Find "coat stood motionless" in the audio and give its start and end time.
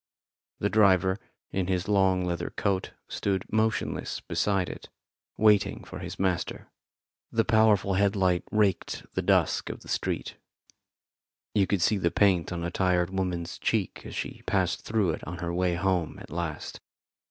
2.49-4.19